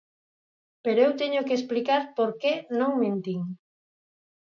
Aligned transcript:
Pero 0.83 0.99
eu 1.05 1.11
teño 1.21 1.41
que 1.47 1.57
explicar 1.59 2.01
por 2.17 2.29
que 2.41 2.53
non 2.79 2.91
mentín. 3.03 3.41